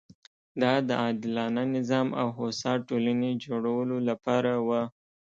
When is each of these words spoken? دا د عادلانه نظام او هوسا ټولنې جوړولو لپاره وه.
دا 0.61 0.73
د 0.87 0.89
عادلانه 1.01 1.63
نظام 1.75 2.07
او 2.21 2.27
هوسا 2.37 2.73
ټولنې 2.87 3.31
جوړولو 3.45 3.97
لپاره 4.09 4.51
وه. 4.67 4.81